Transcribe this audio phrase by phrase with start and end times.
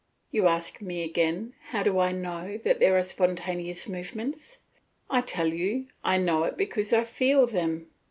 [0.31, 4.57] You ask me again, how do I know that there are spontaneous movements?
[5.11, 7.85] I tell you, "I know it because I feel them."